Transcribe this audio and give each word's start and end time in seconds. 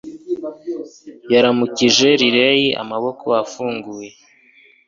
Yaramukije 1.33 2.07
Riley 2.19 2.61
amaboko 2.83 3.25
afunguye 3.43 4.09